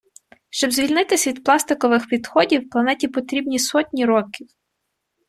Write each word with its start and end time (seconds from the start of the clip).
Щоб 0.49 0.71
звільнитися 0.71 1.29
від 1.29 1.43
пластикових 1.43 2.11
відходів, 2.11 2.69
планеті 2.69 3.07
потрібні 3.07 3.59
сотні 3.59 4.05
років. 4.05 4.47